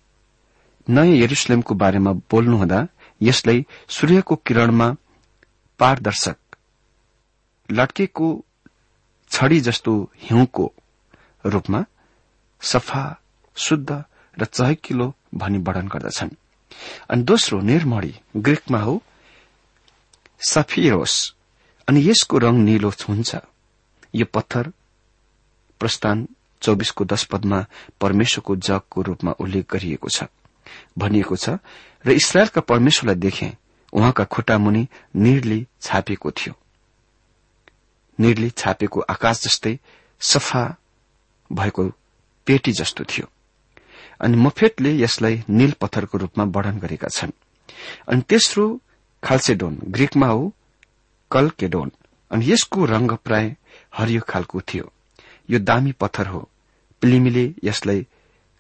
नयाँ 0.91 1.17
यरुसलेमको 1.17 1.75
बारेमा 1.75 2.13
बोल्नुहुँदा 2.31 2.79
यसलाई 3.23 3.67
सूर्यको 3.89 4.37
किरणमा 4.47 4.89
पारदर्शक 5.81 6.39
लट्केको 7.69 8.29
छडी 9.31 9.61
जस्तो 9.61 9.93
हिउँको 10.23 10.73
रूपमा 11.47 11.85
सफा 12.61 13.05
शुद्ध 13.57 13.91
र 14.35 14.45
चहकिलो 14.45 15.07
भनी 15.35 15.59
वर्णन 15.59 15.89
गर्दछन्। 15.89 16.31
अनि 17.11 17.23
दोस्रो 17.23 17.61
निर्मणी 17.61 18.15
ग्रीकमा 18.37 18.79
हो 18.79 18.95
सफिरोस। 20.49 21.15
अनि 21.89 22.01
यसको 22.09 22.39
रंग 22.39 22.59
निलो 22.65 22.91
हुन्छ। 23.09 23.37
यो 24.15 24.27
पत्थर 24.35 24.73
प्रस्थान 25.81 26.29
चौबिसको 26.63 27.05
दश 27.05 27.25
पदमा 27.25 27.59
परमेश्वरको 28.01 28.57
जगको 28.57 29.03
रूपमा 29.03 29.33
उल्लेख 29.41 29.67
गरिएको 29.73 30.09
छ। 30.09 30.25
भनिएको 30.99 31.37
छ 31.37 31.49
र 32.07 32.11
इसरायलका 32.11 32.61
परमेश्वरलाई 32.61 33.15
देखे 33.15 33.53
उहाँका 33.93 34.25
खुट्टा 34.25 34.59
मुनि 34.59 34.87
निरले 35.17 35.67
छापिएको 35.81 36.31
थियो। 36.31 36.55
निरले 38.21 38.51
छापेको 38.51 39.01
आकाश 39.01 39.43
जस्तै 39.43 39.79
सफा 40.21 40.77
भएको 41.53 41.89
पेटी 42.47 42.73
जस्तो 42.73 43.05
थियो। 43.05 43.27
अनि 44.21 44.37
मफेटले 44.37 44.97
यसलाई 44.99 45.43
नील 45.49 45.73
पत्थरको 45.73 46.19
रूपमा 46.19 46.45
वर्णन 46.45 46.79
गरेका 46.79 47.09
छन्। 47.09 47.31
अनि 48.09 48.23
तेस्रो 48.23 48.81
खाल्सेडोन 49.25 49.79
ग्रीकमा 49.85 50.27
हो 50.27 50.55
कलकेडोन। 51.31 51.93
अनि 52.31 52.53
यसको 52.53 52.85
रंग 52.85 53.11
प्राय 53.11 53.57
हरियो 53.95 54.21
खालको 54.29 54.61
थियो। 54.61 54.93
यो 55.51 55.59
दामी 55.59 55.93
पत्थर 55.93 56.27
हो। 56.27 56.49
प्लिमीले 57.01 57.55
यसलाई 57.65 58.07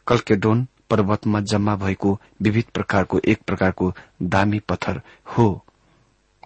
कल्केडोन 0.06 0.66
पर्वतमा 0.90 1.40
जम्मा 1.40 1.76
भएको 1.76 2.20
विविध 2.42 2.64
प्रकारको 2.64 3.20
एक 3.24 3.42
प्रकारको 3.42 3.92
दामी 4.22 4.58
पत्थर 4.58 5.00
हो 5.26 5.64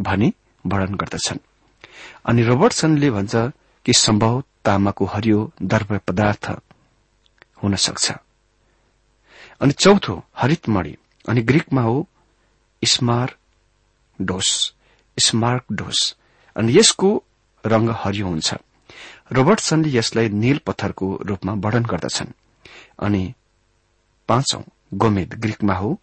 भनी 0.02 0.32
वर्णन 0.66 0.94
गर्दछन्। 0.94 1.38
अनि 2.26 2.42
रोबर्टसनले 2.42 3.10
भन्छ 3.10 3.36
कि 3.84 3.92
सम्भव 3.92 4.42
तामाको 4.64 5.04
हरियो 5.04 5.52
द्रव्य 5.62 5.98
पदार्थ 5.98 6.50
हुन 7.62 7.74
सक्छ। 7.74 8.12
अनि 9.60 9.72
चौथो 9.72 10.24
हरितमणि 10.36 10.96
अनि 11.28 11.42
ग्रीकमा 11.42 11.82
हो 11.82 12.08
स्मार 12.84 13.36
डोस 14.20 14.74
स्मार्क 15.18 15.64
डोस। 15.72 16.16
अनि 16.56 16.78
यसको 16.78 17.24
रंग 17.66 17.90
हरियो 17.90 18.26
हुन्छ। 18.26 18.54
रोबर्टसनले 19.32 19.98
यसलाई 19.98 20.28
नील 20.28 20.58
पत्थरको 20.58 21.18
रूपमा 21.22 21.52
वर्णन 21.52 21.84
गर्दछन्। 21.84 22.26
अनि 22.98 23.34
पाँचौं 24.28 24.62
गोमेद 24.94 25.34
ग्रीकमा 25.34 25.74
हो 25.74 26.00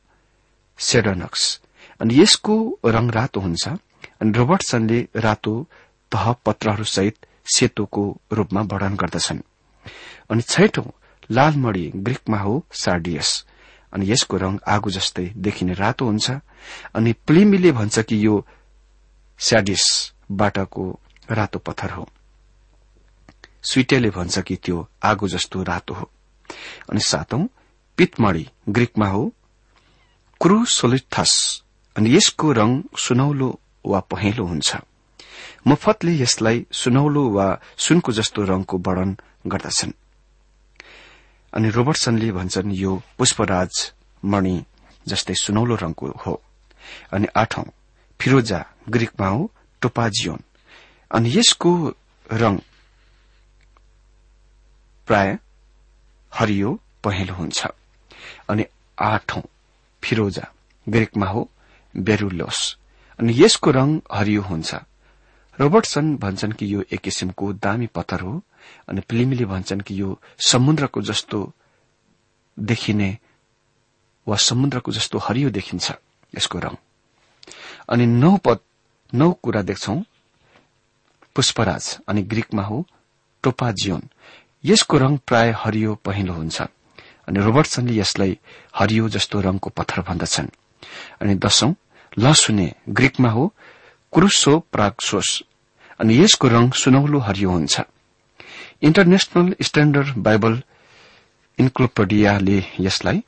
सेडनक्स। 0.77 1.61
अनि 2.01 2.21
यसको 2.21 2.79
रंग 2.85 3.11
रातो 3.11 3.39
हुन्छ। 3.39 3.67
अनि 4.21 4.31
रोबर्टसनले 4.31 5.07
रातो 5.15 5.67
तह 6.11 6.31
पत्रहरू 6.31 6.83
सहित 6.83 7.25
सेतोको 7.55 8.21
रूपमा 8.31 8.61
वर्णन 8.61 8.95
गर्दछन्। 8.95 9.39
अनि 10.31 10.41
छैठौं 10.41 10.83
लालमणी 11.31 11.91
ग्रीकमा 11.95 12.37
हो 12.37 12.65
सार्डियस। 12.73 13.45
अनि 13.93 14.11
यसको 14.11 14.37
रंग 14.37 14.59
आगो 14.67 14.89
जस्तै 14.89 15.33
देखिने 15.37 15.73
रातो 15.73 16.05
हुन्छ। 16.05 16.31
अनि 16.95 17.13
प्लिमीले 17.13 17.71
भन्छ 17.71 17.99
कि 17.99 18.25
यो 18.25 18.45
स्याडिसबाटको 19.39 20.99
रातो 21.31 21.59
पत्थर 21.59 21.89
हो। 21.89 22.09
स्विटेले 23.63 24.09
भन्छ 24.09 24.39
कि 24.39 24.55
त्यो 24.55 24.87
आगो 25.03 25.27
जस्तो 25.27 25.63
रातो 25.63 25.93
हो। 25.93 26.11
अनि 26.89 26.99
सातौं 26.99 27.47
पितमणी 28.01 28.49
ग्रीकमा 28.69 29.07
हो। 29.07 29.33
क्रुसोलिथस 30.41 31.63
अनि 31.97 32.15
यसको 32.15 32.51
रंग 32.51 32.83
सुनौलो 32.97 33.59
वा 33.85 33.99
पहेँलो 33.99 34.45
हुन्छ। 34.45 34.75
मुफतले 35.67 36.17
यसलाई 36.17 36.65
सुनौलो 36.71 37.29
वा 37.29 37.61
सुनको 37.77 38.11
जस्तो 38.11 38.41
रंगको 38.41 38.77
वर्णन 38.77 39.17
गर्दछन्। 39.47 39.91
अनि 41.53 41.69
रोबर्टसनले 41.69 42.31
भन्छन् 42.31 42.73
यो 42.73 43.01
पुष्पराज 43.17 43.93
मणि 44.25 44.65
जस्तै 45.07 45.33
सुनौलो 45.33 45.75
रंगको 45.75 46.07
हो। 46.25 46.41
अनि 47.13 47.27
आठौं 47.37 47.63
फिरोजा 48.19 48.65
ग्रीकमा 48.89 49.27
हो 49.27 49.51
टोपाजियोन। 49.81 50.41
अनि 51.11 51.37
यसको 51.37 51.93
रंग 52.33 52.59
प्राय 55.07 55.37
हरियो 56.33 56.79
पहेँलो 57.03 57.33
हुन्छ। 57.33 57.67
अनि 58.51 58.65
आठौं 58.97 59.41
फिरोजा 60.03 60.45
ग्रीकमा 60.89 61.27
हो 61.27 61.49
बेरुलोस। 61.97 62.77
अनि 63.19 63.33
यसको 63.37 63.71
रंग 63.71 64.01
हरियो 64.13 64.41
हुन्छ। 64.41 64.75
रोबर्टसन 65.59 66.15
भन्छन् 66.17 66.53
कि 66.53 66.73
यो 66.73 66.83
एक 66.93 66.99
किसिमको 66.99 67.53
दामी 67.53 67.87
पत्थर 67.87 68.19
हो 68.19 68.41
अनि 68.89 69.01
प्लिमीले 69.01 69.45
भन्छन् 69.45 69.81
कि 69.81 70.01
यो 70.01 70.19
समुद्रको 70.47 71.01
जस्तो 71.01 71.39
देखिने 72.59 73.17
वा 74.27 74.35
समुद्रको 74.35 74.91
जस्तो 74.91 75.17
हरियो 75.17 75.49
देखिन्छ 75.49 75.91
यसको 76.37 76.59
रंग 76.59 76.77
अनि 77.89 78.05
नौ 78.05 78.37
पद 78.37 78.59
नौ 79.13 79.31
कुरा 79.43 79.61
देख्छौ। 79.61 79.95
पुष्पराज 81.35 81.99
अनि 82.07 82.21
ग्रीकमा 82.23 82.63
हो 82.63 82.85
टोपाजियोन। 83.43 84.03
यसको 84.65 84.97
रंग 84.97 85.17
प्राय 85.27 85.51
हरियो 85.57 85.95
पहिलो 85.95 86.33
हुन्छ। 86.33 86.61
अनि 87.31 87.39
रोबर्टसनले 87.39 87.95
यसलाई 87.95 88.37
हरियो 88.75 89.07
जस्तो 89.09 89.39
रंगको 89.39 89.69
पत्थर 89.71 90.01
भन्दछन्। 90.03 90.47
अनि 91.21 91.35
दशौं 91.39 91.71
लसुने 92.19 92.67
ग्रीकमा 92.89 93.29
हो 93.29 93.53
क्रुसो 94.13 94.59
प्राक्सोस 94.59 95.29
अनि 95.99 96.19
यसको 96.19 96.47
रंग 96.47 96.71
सुनौलो 96.73 97.19
हरियो 97.19 97.49
हुन्छ। 97.49 97.81
इन्टरनेशनल 98.83 99.55
स्ट्याण्डर्ड 99.61 100.17
बाइबल 100.17 100.61
इन्क्लोपेडियाले 101.59 102.59
यसलाई 102.79 103.23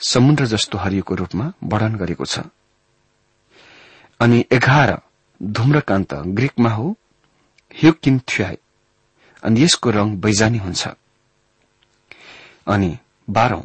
समुद्र 0.00 0.46
जस्तो 0.46 0.78
हरियोको 0.78 1.14
रूपमा 1.14 1.52
वर्णन 1.64 1.94
गरेको 1.96 2.24
छ। 2.24 2.44
अनि 4.20 4.44
एघार 4.52 5.00
धुम्रकान्त 5.42 6.14
ग्रीकमा 6.14 6.70
हो 6.70 6.96
ह्युकिन्थ्याई। 7.80 8.56
अनि 9.42 9.62
यसको 9.62 9.90
रंग 9.90 10.18
बैजानी 10.18 10.58
हुन्छ। 10.58 10.88
अनि 12.68 12.96
बाह्रौं। 13.30 13.62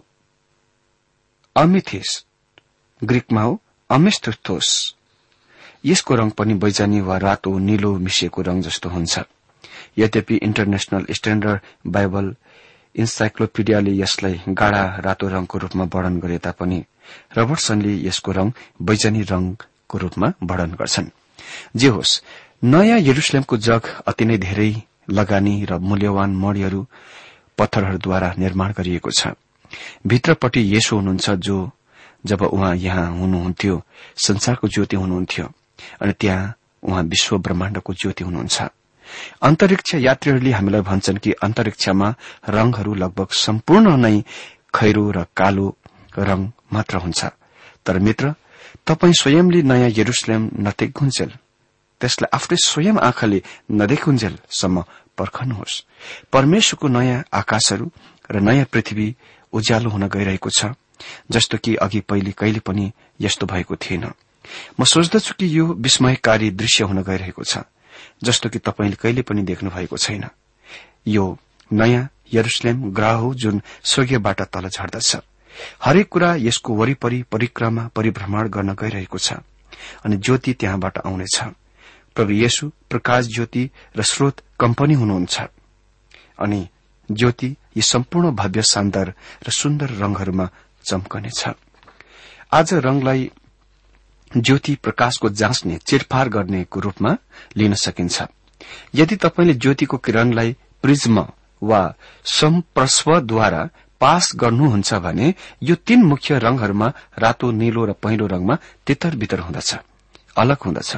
अमिथिस 1.56 2.10
ग्रीकमा 3.02 3.42
हो 3.42 3.60
अमेस्थोस 3.90 4.96
यसको 5.86 6.16
रंग 6.16 6.32
पनि 6.32 6.54
बैजानी 6.54 7.02
वा 7.02 7.18
रातो 7.18 7.58
निलो 7.60 7.94
मिसिएको 8.00 8.42
रंग 8.42 8.64
जस्तो 8.64 8.90
हुन्छ। 8.90 9.20
यद्यपि 9.98 10.36
इन्टरनेशनल 10.36 11.06
स्ट्याण्डर्ड 11.12 11.60
बाइबल 11.88 12.36
इन्साइक्लोपिडियाले 12.96 13.92
यसलाई 13.98 14.42
गाढ़ा 14.50 14.84
रातो 15.06 15.28
रंगको 15.28 15.58
रूपमा 15.58 15.84
वर्णन 15.94 16.20
गरे 16.20 16.38
तापनि 16.38 16.84
रबर्टसनले 17.38 17.94
यसको 18.08 18.32
रंग 18.32 18.52
बैजनी 18.82 19.22
रंगको 19.22 19.98
रूपमा 19.98 20.28
वर्णन 20.44 20.72
गर्छन्। 20.80 21.10
जे 21.76 21.88
होस् 21.88 22.22
नयाँ 22.64 23.00
यरुसलेमको 23.00 23.58
जग 23.58 23.84
अति 24.08 24.26
नै 24.26 24.38
धेरै 24.38 24.72
लगानी 25.10 25.56
र 25.66 25.78
मूल्यवान 25.80 26.36
मणिहरू 26.36 26.82
पत्थरहरूद्वारा 27.58 28.34
निर्माण 28.38 28.72
गरिएको 28.78 29.12
छ। 29.12 29.28
भित्रपट्टि 30.08 30.62
येसो 30.74 30.96
हुनुहुन्छ 30.96 31.30
जो 31.40 31.58
जब 32.26 32.42
उहाँ 32.44 32.76
यहाँ 32.76 33.08
हुनुहुन्थ्यो 33.20 33.82
संसारको 34.18 34.68
ज्योति 34.68 34.96
हुनुहुन्थ्यो 34.96 35.46
अनि 36.02 36.14
त्यहाँ 36.14 36.54
उहाँ 36.84 37.04
विश्व 37.04 37.38
ब्रह्माण्डको 37.38 37.94
ज्योति 37.94 38.24
हुनुहुन्छ। 38.24 38.62
अन्तरिक्ष 39.42 39.96
यात्रीहरूले 39.96 40.52
हामीलाई 40.52 40.82
भन्छन् 40.82 41.18
कि 41.18 41.32
अन्तरिक्षमा 41.44 42.08
रंगहरू 42.50 42.94
लगभग 42.94 43.30
सम्पूर्ण 43.30 43.98
नै 43.98 44.24
खैरो 44.76 45.12
र 45.12 45.26
कालो 45.38 45.68
रंग 46.20 46.52
मात्र 46.74 46.98
हुन्छ। 46.98 47.26
तर 47.86 48.00
मित्र 48.00 48.34
तपाई 48.88 49.14
स्वयंले 49.14 49.62
नयाँ 49.62 49.92
यरुसलेम 49.98 50.44
नदेख्ुन्जेल 50.60 51.32
त्यसलाई 52.02 52.30
आफ्नै 52.34 52.58
स्वयं 52.64 52.98
आँखाले 53.00 53.40
नदेखुन्जेलसम्म 53.72 54.78
पर्खनुहोस्। 55.18 55.82
परमेश्वरको 56.34 56.88
नयाँ 56.88 57.24
आकाशहरू 57.34 57.92
र 58.32 58.40
नयाँ 58.40 58.66
पृथ्वी 58.66 59.16
उज्यालो 59.54 59.90
हुन 59.90 60.08
गइरहेको 60.08 60.50
छ 60.50 60.74
जस्तो 61.32 61.58
कि 61.58 61.76
अघि 61.76 62.00
पहिले 62.00 62.32
कहिले 62.32 62.60
पनि 62.60 62.92
यस्तो 63.22 63.46
भएको 63.46 63.76
थिएन। 63.76 64.06
म 64.80 64.84
सोच्दछु 64.84 65.34
कि 65.40 65.48
यो 65.58 65.66
विस्मयकारी 65.66 66.52
दृश्य 66.52 66.84
हुन 66.84 67.04
गइरहेको 67.04 67.44
छ 67.44 67.64
जस्तो 68.24 68.50
कि 68.50 68.60
तपाईँले 68.60 68.96
कहिले 68.96 69.22
पनि 69.22 69.42
देख्नु 69.44 69.70
भएको 69.70 69.98
छैन। 69.98 70.26
यो 71.08 71.38
नयाँ 71.72 72.10
यरुसलेम 72.34 72.92
ग्रह 72.92 73.14
हो 73.22 73.34
जुन 73.34 73.62
स्वर्गीयबाट 73.84 74.42
तल 74.44 74.68
झर्दछ। 74.70 75.16
हरेक 75.84 76.08
कुरा 76.10 76.36
यसको 76.36 76.74
वरिपरि 76.74 77.22
परिक्रमा 77.32 77.88
परिभ्रमण 77.96 78.48
गर्न 78.50 78.74
गइरहेको 78.74 79.18
छ 79.18 79.34
अनि 80.06 80.18
ज्योति 80.18 80.54
त्यहाँबाट 80.54 80.98
आउनेछ। 81.06 81.42
प्रभु 82.16 82.32
येशु 82.32 82.72
प्रकाश 82.90 83.26
ज्योति 83.26 83.70
र 83.98 84.04
स्रोत 84.04 84.42
कम्पनी 84.60 84.94
हुनुहुन्छ। 84.94 85.42
अनि 86.40 86.68
ज्योति 87.12 87.48
यी 87.78 87.82
सम्पूर्ण 87.82 88.32
भव्य 88.32 88.62
शानदार 88.62 89.14
र 89.48 89.52
सुन्दर 89.52 89.90
रंगहरूमा 89.90 90.50
चम्कनेछ। 90.90 91.48
आज 92.54 92.74
रंगलाई 92.74 93.32
ज्योति 94.38 94.76
प्रकाशको 94.76 95.30
जाँच्ने 95.30 95.78
चिरफार 95.78 96.30
गर्नेको 96.30 96.80
रूपमा 96.80 97.18
लिन 97.58 97.74
सकिन्छ। 97.74 98.24
यदि 98.96 99.16
तपाईँले 99.16 99.54
ज्योतिको 99.54 99.98
किरणलाई 99.98 100.56
प्रिज्म 100.82 101.28
वा 101.64 101.96
सम्प्रस्वद्वारा 102.26 103.70
पास 104.02 104.32
गर्नुहुन्छ 104.36 104.94
भने 104.94 105.34
यो 105.64 105.76
तीन 105.76 106.04
मुख्य 106.04 106.40
रंगहरूमा 106.40 106.92
रातो 107.20 107.52
निलो 107.52 107.86
र 107.86 107.94
पहिलो 107.94 108.28
रंगमा 108.28 108.58
तितर 108.88 109.16
बितर 109.16 109.40
हुँदछ 109.40 109.76
अलग 110.38 110.58
हुँदछ। 110.66 110.98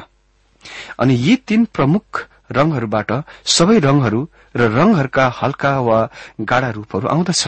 अनि 0.99 1.15
यी 1.15 1.35
तीन 1.35 1.65
प्रमुख 1.65 2.27
रंगहरूबाट 2.51 3.11
सबै 3.45 3.77
रंगहरू 3.79 4.29
र 4.55 4.61
रंगहरूका 4.71 5.25
हल्का 5.41 5.79
वा 5.79 5.99
गाढ़ा 6.41 6.69
रूपहरू 6.69 7.07
आउँदछ। 7.07 7.47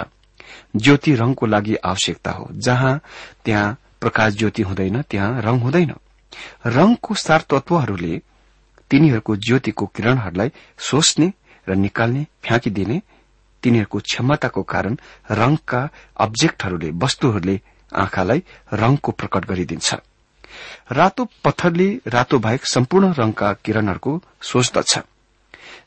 ज्योति 0.76 1.16
रंगको 1.16 1.46
लागि 1.46 1.76
आवश्यकता 1.76 2.32
हो। 2.32 2.48
जहाँ 2.52 3.00
त्यहाँ 3.46 3.78
प्रकाश 4.02 4.34
ज्योति 4.34 4.62
हुँदैन 4.62 5.02
त्यहाँ 5.02 5.42
रंग 5.42 5.62
हुँदैन। 5.62 5.94
रंगको 6.68 7.14
सार 7.16 7.42
तत्वहरूले 7.42 8.22
तिनीहरूको 8.92 9.36
ज्योतिको 9.36 9.86
किरणहरूलाई 9.86 10.52
सोच्ने 10.78 11.34
र 11.68 11.76
निकाल्ने 11.76 12.26
फ्याँकिदिने 12.44 13.02
तिनीहरूको 13.64 14.00
क्षमताको 14.00 14.64
कारण 14.64 14.98
रंगका 15.32 15.90
अब्जेक्टहरूले 16.18 16.90
वस्तुहरूले 17.04 17.60
आँखालाई 17.96 18.44
रंगको 18.74 19.12
प्रकट 19.12 19.46
गरिदिन्छ। 19.46 19.96
रातो 20.92 21.26
पत्थरले 21.44 21.90
रातो 22.08 22.40
बाहेक 22.40 22.66
सम्पूर्ण 22.66 23.14
रंगका 23.14 23.54
किरणहरूको 23.66 24.22
सोच्दछ 24.42 24.98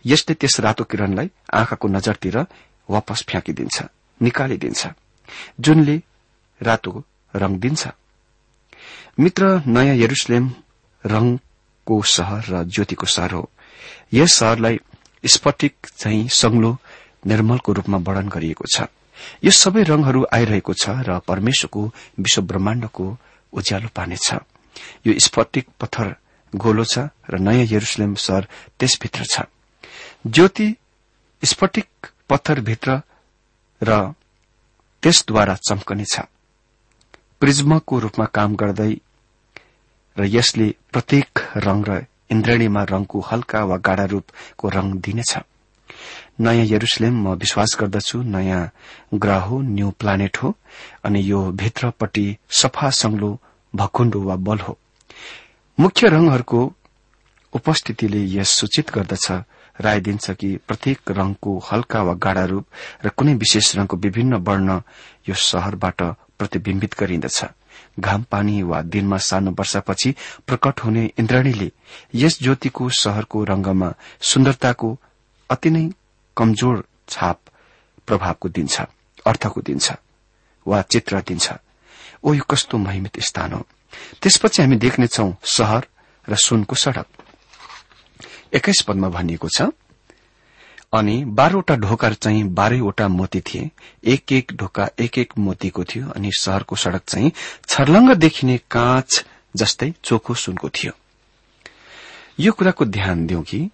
यसले 0.06 0.34
त्यस 0.34 0.60
रातो 0.60 0.84
किरणलाई 0.84 1.30
आँखाको 1.54 1.88
नजरतिर 1.88 2.36
वापस 2.88 3.24
फ्याँकिदिन्छ 3.28 3.82
निकालिदिन्छ 4.20 4.86
जुनले 5.60 5.96
रातो 6.60 7.04
रंग 7.34 7.58
दिन्छ। 7.60 7.88
मित्र 9.18 9.62
नयाँ 9.66 9.96
यरुसलेम 9.96 10.50
रंगको 11.04 12.02
शहर 12.02 12.44
र 12.48 12.64
ज्योतिको 12.64 13.06
शहर 13.06 13.32
हो। 13.32 13.50
यस 14.14 14.34
शहरलाई 14.34 14.78
स्फटिक 15.24 15.74
चाहिँ 15.98 16.28
सग्लो 16.28 16.76
निर्मलको 17.26 17.72
रूपमा 17.72 17.98
वर्णन 17.98 18.28
गरिएको 18.28 18.64
छ। 18.74 18.88
यो 19.44 19.50
सबै 19.50 19.82
रंगहरू 19.82 20.26
आइरहेको 20.32 20.72
छ 20.74 20.90
र 21.06 21.18
परमेश्वरको 21.28 21.82
विश्व 22.20 22.42
ब्रह्माण्डको 22.42 23.06
उज्यालो 23.52 23.88
पार्नेछ 23.94 24.32
यो 25.06 25.18
स्फटिक 25.18 25.66
पत्थर 25.80 26.14
गोलो 26.52 26.84
छ 26.84 27.10
र 27.30 27.38
नयाँ 27.38 27.66
यरुसलेम 27.70 28.14
शहर 28.16 28.46
त्यसभित्र 28.78 29.24
छ। 29.24 29.46
ज्योति 30.26 30.68
स्फटिक 31.42 31.88
पत्थरभित्र 32.28 33.00
र 33.82 33.90
त्यसद्वारा 35.02 35.54
चम्कनेछ 35.68 36.14
प्रिज्मको 37.40 37.98
रूपमा 37.98 38.24
काम 38.36 38.54
गर्दै 38.56 38.92
र 40.16 40.24
यसले 40.26 40.68
प्रत्येक 40.92 41.38
रंग 41.66 41.84
र 41.88 42.04
इन्द्रणीमा 42.30 42.82
रंगको 42.84 43.20
हल्का 43.20 43.64
वा 43.64 43.76
गाढ़ा 43.76 44.04
रूपको 44.04 44.68
रंग 44.68 44.94
दिनेछ। 45.00 45.32
नयाँ 46.40 46.66
यरुसलेम 46.66 47.14
म 47.24 47.34
विश्वास 47.36 47.76
गर्दछु 47.80 48.22
नयाँ 48.22 48.62
ग्रह 49.14 49.40
हो 49.48 49.60
न्यू 49.60 49.90
प्लानेट 50.00 50.36
हो 50.42 50.54
अनि 51.04 51.20
यो 51.30 51.40
भित्रपट्टि 51.60 52.26
सफा 52.60 52.90
संग्लो 53.00 53.38
भकुण्डो 53.74 54.20
वा 54.20 54.36
बल 54.36 54.58
हो। 54.58 54.78
मुख्य 55.78 56.08
रंगहरूको 56.08 56.60
उपस्थितिले 57.52 58.24
यस 58.38 58.50
सूचित 58.60 58.90
गर्दछ। 58.94 59.30
राय 59.80 60.00
दिन्छ 60.00 60.30
कि 60.30 60.56
प्रत्येक 60.68 61.10
रंगको 61.10 61.58
हल्का 61.72 62.02
वा 62.02 62.14
गाढ़ा 62.14 62.44
रूप 62.44 62.64
र 63.04 63.08
कुनै 63.16 63.34
विशेष 63.34 63.76
रंगको 63.76 63.96
विभिन्न 63.96 64.36
वर्ण 64.46 64.80
यो 65.28 65.34
शहरबाट 65.34 66.02
प्रतिविम्बित 66.38 66.94
गरिन्दछ 67.00 67.44
घाम 68.00 68.22
पानी 68.30 68.62
वा 68.62 68.80
दिनमा 68.82 69.16
सानो 69.16 69.50
वर्षापछि 69.58 70.14
प्रकट 70.46 70.80
हुने 70.84 71.04
इन्द्रणीले 71.18 71.70
यस 72.14 72.38
ज्योतिको 72.42 72.88
शहरको 73.00 73.44
रंगमा 73.44 73.92
सुन्दरताको 74.20 74.88
अति 75.50 75.70
नै 75.70 75.88
कमजोर 76.36 76.84
छाप 77.08 77.38
प्रभावको 78.06 78.48
दिन्छ 78.48 78.80
अर्थको 79.26 79.60
दिन्छ 79.60 79.92
वा 80.66 80.80
चित्र 80.82 81.20
दिन्छ। 81.28 81.52
ओ 82.24 82.34
यो 82.34 82.42
कस्तो 82.50 82.78
महिमित 82.78 83.20
स्थान 83.20 83.52
हो। 83.52 83.64
त्यसपछि 84.22 84.62
हामी 84.62 84.76
देख्नेछौ 84.76 85.32
शहर 85.44 85.86
र 86.28 86.36
सुनको 86.36 86.76
सड़क। 86.76 87.06
एक्काइस 88.54 88.80
पदमा 88.88 89.08
भनिएको 89.08 89.48
छ 89.48 89.70
अनि 90.92 91.24
बाह्रवटा 91.24 91.74
ढोका 91.76 92.10
चाहिँ 92.12 92.42
बाह्रैवटा 92.50 93.08
मोती 93.08 93.40
थिए। 93.40 93.70
एक 94.04 94.32
एक 94.32 94.52
ढोका 94.52 94.88
एक 95.00 95.18
एक 95.18 95.36
मोतीको 95.38 95.84
थियो 95.84 96.10
अनि 96.10 96.30
शहरको 96.40 96.76
सड़क 96.76 97.02
चाहिँ 97.06 97.32
छर्लङ्ग 97.68 98.14
देखिने 98.14 98.58
काँच 98.70 99.24
जस्तै 99.56 99.92
चोखो 100.04 100.34
सुनको 100.34 100.68
थियो। 100.68 100.92
यो 102.40 102.52
कुराको 102.52 102.84
ध्यान 102.84 103.26
दिउँ 103.26 103.42
कि 103.42 103.70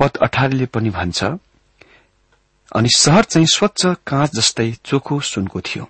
पद 0.00 0.16
अठारले 0.22 0.66
पनि 0.66 0.90
भन्छ 0.90 1.24
अनि 2.76 2.88
शहर 2.96 3.24
चाहिँ 3.24 3.46
स्वच्छ 3.46 3.86
काँच 4.06 4.34
जस्तै 4.36 4.70
चोखो 4.84 5.20
सुनको 5.20 5.60
थियो। 5.60 5.88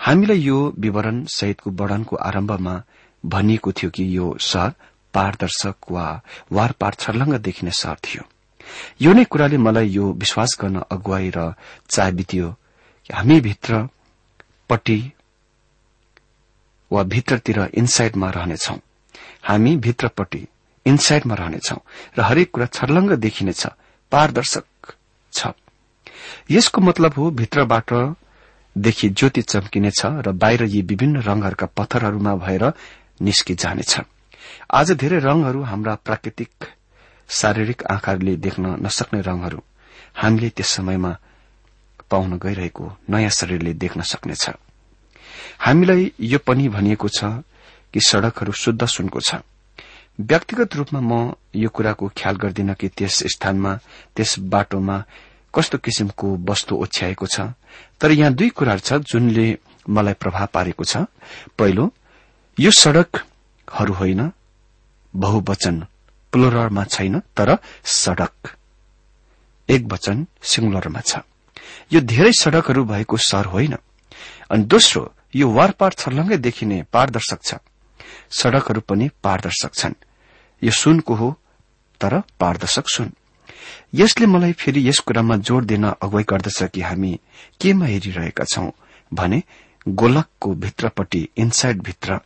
हामीलाई 0.00 0.38
यो 0.38 0.58
विवरण 0.78 1.24
सहितको 1.34 1.70
वर्णनको 1.80 2.16
आरम्भमा 2.28 2.74
भनिएको 3.24 3.72
थियो 3.72 3.90
कि 3.90 4.04
यो 4.16 4.36
शहर 4.40 4.72
पारदर्शक 5.14 5.90
वा 5.90 6.06
वारपार 6.52 6.94
छर्लङ्ग 6.94 7.34
देखिने 7.38 7.70
शहर 7.70 7.96
थियो। 8.04 8.22
यो 9.02 9.12
नै 9.12 9.24
कुराले 9.24 9.58
मलाई 9.58 9.88
यो 9.88 10.12
विश्वास 10.22 10.56
गर्न 10.60 10.82
अगुवाई 10.90 11.30
र 11.36 11.52
चाह 11.90 12.10
बित्यो 12.10 12.48
हामी 13.10 13.40
भित्रपट्टि 13.40 15.00
वा 16.90 17.02
भित्रतिर 17.02 17.58
इनसाइडमा 17.74 18.30
रहनेछौ। 18.30 18.76
हामी 19.48 19.76
भित्रपट्टि 19.76 20.46
इनसाइडमा 20.86 21.34
रहनेछौ 21.34 21.78
र 22.18 22.20
हरेक 22.20 22.50
कुरा 22.50 22.66
छर्लङ्ग 22.66 23.12
देखिनेछ 23.16 23.62
पारदर्शक 24.12 24.66
छ। 25.32 25.52
यसको 26.50 26.80
मतलब 26.80 27.12
हो 27.16 27.30
भित्रबाट 27.30 27.90
देखि 28.76 29.08
ज्योति 29.10 29.42
चम्किनेछ 29.42 30.00
र 30.26 30.32
बाहिर 30.32 30.62
यी 30.64 30.82
विभिन्न 30.82 31.22
रंगहरूका 31.22 31.66
पत्थरहरूमा 31.76 32.34
भएर 32.36 32.64
निस्कि 33.22 33.54
जानेछ। 33.54 34.00
आज 34.70 34.92
धेरै 34.92 35.18
रंगहरू 35.18 35.62
हाम्रा 35.62 35.94
प्राकृतिक 36.04 36.50
शारीरिक 37.28 37.82
आँखाहरूले 37.84 38.36
देख्न 38.36 38.76
नसक्ने 38.84 39.20
रंगहरू 39.20 39.62
हामीले 40.16 40.48
त्यस 40.50 40.68
समयमा 40.68 41.12
पाउन 42.10 42.38
गइरहेको 42.38 42.84
नयाँ 43.10 43.30
शरीरले 43.30 43.72
देख्न 43.74 44.02
सक्नेछ। 44.02 44.44
हामीलाई 45.58 46.12
यो 46.20 46.38
पनि 46.38 46.68
भनिएको 46.68 47.08
छ 47.08 47.24
कि 47.94 48.00
सड़कहरू 48.00 48.52
शुद्ध 48.52 48.84
सुनको 48.84 49.20
छ। 49.20 49.40
व्यक्तिगत 50.18 50.74
रूपमा 50.76 51.00
म 51.00 51.12
यो 51.54 51.68
कुराको 51.68 52.08
ख्याल 52.16 52.36
गर्दिन 52.36 52.72
कि 52.74 52.88
त्यस 52.88 53.22
स्थानमा 53.34 53.72
त्यस 54.16 54.38
बाटोमा 54.46 54.96
कस्तो 55.54 55.78
किसिमको 55.78 56.26
वस्तु 56.48 56.76
ओछ्याएको 56.76 57.26
छ। 57.26 57.40
तर 57.98 58.10
यहाँ 58.12 58.32
दुई 58.34 58.48
कुराहरू 58.50 58.80
छ 58.80 58.92
जुनले 59.02 59.46
मलाई 59.88 60.14
प्रभाव 60.14 60.46
पारेको 60.54 60.84
छ। 60.84 61.10
पहिलो 61.58 61.84
यो 62.58 62.70
सड़कहरू 62.70 63.92
होइन 63.94 64.30
बहुवचन 65.14 65.76
प्लोरलमा 66.32 66.84
छैन 66.84 67.20
तर 67.34 67.58
सड़क 67.82 68.54
एक 69.68 69.82
वचन 69.92 70.26
सिंगुलरमा 70.42 71.00
छ। 71.00 71.26
यो 71.92 72.00
धेरै 72.02 72.32
सड़कहरू 72.32 72.84
भएको 72.84 73.16
शहर 73.18 73.46
होइन। 73.46 73.74
अनि 74.50 74.64
दोस्रो 74.64 75.02
यो 75.34 75.46
वारपार 75.50 75.92
छर्लङ्गै 75.92 76.38
देखिने 76.38 76.82
पारदर्शक 76.92 77.40
छ। 77.42 77.54
सड़कहरू 78.38 78.80
पनि 78.80 79.10
पारदर्शक 79.22 79.74
छन्। 79.74 79.94
यो 80.62 80.70
सुनको 80.70 81.14
हो 81.14 81.30
तर 82.00 82.22
पारदर्शक 82.40 82.88
सुन। 82.88 83.12
यसले 83.94 84.26
मलाई 84.26 84.52
फेरि 84.52 84.88
यस 84.88 84.98
कुरामा 84.98 85.36
जोड़ 85.36 85.64
दिन 85.64 85.84
अगुवाई 85.84 86.22
गर्दछ 86.22 86.62
कि 86.62 86.80
हामी 86.80 87.20
केमा 87.60 87.86
हेरिरहेका 87.86 88.44
छौं 88.44 88.70
भने 89.14 89.42
गोलकको 89.88 90.54
भित्रपट्टि 90.54 91.28
इनसाइड 91.36 91.82
भित्र 91.82 92.20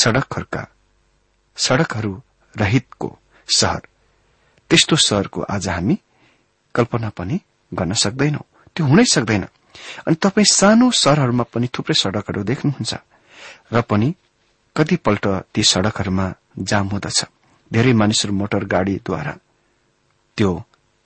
सड़कहरूका 0.00 0.66
सड़कहरू 1.56 2.22
रहितको 2.54 3.18
शहर 3.56 3.82
त्यस्तो 4.70 4.96
शहरको 4.96 5.42
आज 5.42 5.68
हामी 5.68 5.98
कल्पना 6.74 7.08
पनि 7.08 7.40
गर्न 7.74 7.92
सक्दैनौ। 7.92 8.44
त्यो 8.76 8.86
हुनै 8.86 9.04
सक्दैन। 9.04 9.44
अनि 10.06 10.14
तपाईँ 10.14 10.44
सानो 10.52 10.90
शहरहरूमा 10.90 11.42
पनि 11.42 11.66
थुप्रै 11.66 11.94
सड़कहरू 11.94 12.44
देख्नुहुन्छ। 12.44 12.94
र 13.72 13.80
पनि 13.80 14.14
कतिपल्ट 14.76 15.26
ती 15.54 15.62
सड़कहरूमा 15.62 16.26
जाम 16.60 16.86
हुँदछ। 16.88 17.24
धेरै 17.70 17.92
मानिसहरू 17.92 18.32
मोटर 18.34 18.64
गाड़ीद्वारा 18.64 19.34
त्यो 20.38 20.50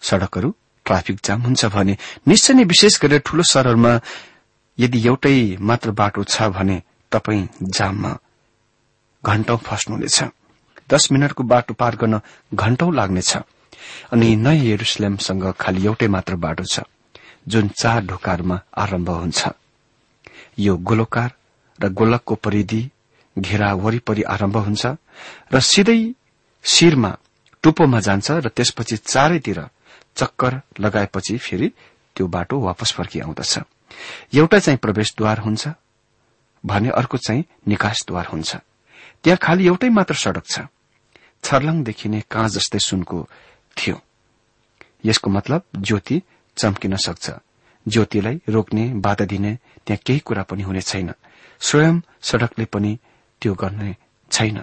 सड़कहरू 0.02 0.55
ट्राफिक 0.87 1.16
जाम 1.24 1.40
हुन्छ 1.42 1.64
भने 1.74 1.96
निश्चय 2.29 2.55
नै 2.55 2.64
विशेष 2.64 2.94
गरेर 3.02 3.20
ठूलो 3.26 3.42
शहरहरूमा 3.42 3.92
यदि 4.79 4.98
एउटै 5.07 5.37
मात्र 5.61 5.90
बाटो 5.98 6.22
छ 6.24 6.48
भने 6.55 6.76
तपाई 7.12 7.38
जाममा 7.76 8.12
घण्टौं 9.24 9.59
फस्नुहुनेछ। 9.66 10.18
दस 10.90 11.09
मिनटको 11.12 11.42
बाटो 11.42 11.74
पार 11.74 11.96
गर्न 11.96 12.20
घण्टौं 12.55 12.94
लाग्नेछ। 12.94 13.33
अनि 14.12 14.29
नयाँ 14.37 14.64
यरुसलेमसँग 14.64 15.44
खालि 15.61 15.85
एउटै 15.87 16.09
मात्र 16.09 16.35
बाटो 16.44 16.64
छ 16.64 16.87
जुन 17.48 17.68
चार 17.81 18.05
ढोकाहरूमा 18.07 18.57
आरम्भ 18.79 19.09
हुन्छ। 19.11 19.40
यो 20.59 20.76
गोलोकार 20.79 21.31
र 21.79 21.88
गोलकको 21.90 22.35
परिधि 22.44 22.83
घेरा 23.38 23.72
वरिपरि 23.75 24.22
आरम्भ 24.22 24.57
हुन्छ 24.57 24.87
र 25.53 25.61
सिधै 25.61 26.14
शिरमा 26.64 27.16
टुप्पोमा 27.62 28.01
जान्छ 28.01 28.31
र 28.31 28.49
त्यसपछि 28.49 28.96
चारैतिर 28.96 29.61
चक्कर 30.16 30.61
लगाएपछि 30.81 31.38
फेरि 31.38 31.68
त्यो 32.16 32.27
बाटो 32.27 32.61
वापस 32.61 32.92
फर्किआउँदछ 32.92 33.59
एउटा 34.35 34.59
चाहिँ 34.59 34.79
प्रवेशद्वार 34.79 35.38
हुन्छ 35.38 35.68
भने 36.64 36.88
अर्को 36.88 37.16
चाहिँ 37.16 37.44
निकासद्वार 37.68 38.27
हुन्छ। 38.27 38.57
त्यहाँ 39.22 39.38
खालि 39.42 39.66
एउटै 39.66 39.88
मात्र 39.88 40.14
सड़क 40.14 40.44
छ। 40.46 40.61
छर्लङ 41.44 41.83
देखिने 41.85 42.20
काँ 42.31 42.49
जस्तै 42.49 42.79
सुनको 42.79 43.29
थियो। 43.77 44.01
यसको 45.05 45.31
मतलब 45.31 45.62
ज्योति 45.77 46.22
चम्किन 46.57 46.96
सक्छ। 46.96 47.31
ज्योतिलाई 47.88 48.40
रोक्ने 48.49 48.85
बाधा 48.94 49.25
दिने 49.25 49.59
त्यहाँ 49.87 50.03
केही 50.07 50.18
कुरा 50.18 50.42
पनि 50.42 50.62
हुने 50.62 50.81
छैन। 50.81 51.12
स्वयं 51.61 52.01
सड़कले 52.22 52.64
पनि 52.64 52.99
त्यो 53.42 53.55
गर्ने 53.55 53.94
छैन। 54.31 54.62